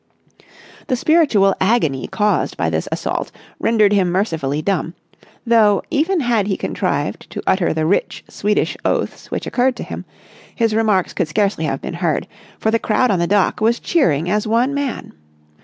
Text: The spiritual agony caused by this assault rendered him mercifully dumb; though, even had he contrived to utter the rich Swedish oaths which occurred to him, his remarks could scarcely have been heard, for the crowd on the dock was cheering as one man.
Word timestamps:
The 0.87 0.95
spiritual 0.95 1.53
agony 1.61 2.07
caused 2.07 2.57
by 2.57 2.71
this 2.71 2.87
assault 2.91 3.31
rendered 3.59 3.93
him 3.93 4.09
mercifully 4.11 4.59
dumb; 4.59 4.95
though, 5.45 5.83
even 5.91 6.21
had 6.21 6.47
he 6.47 6.57
contrived 6.57 7.29
to 7.29 7.43
utter 7.45 7.71
the 7.71 7.85
rich 7.85 8.23
Swedish 8.27 8.75
oaths 8.83 9.29
which 9.29 9.45
occurred 9.45 9.75
to 9.75 9.83
him, 9.83 10.05
his 10.55 10.73
remarks 10.73 11.13
could 11.13 11.27
scarcely 11.27 11.65
have 11.65 11.81
been 11.81 11.93
heard, 11.93 12.27
for 12.57 12.71
the 12.71 12.79
crowd 12.79 13.11
on 13.11 13.19
the 13.19 13.27
dock 13.27 13.61
was 13.61 13.79
cheering 13.79 14.27
as 14.27 14.47
one 14.47 14.73
man. 14.73 15.13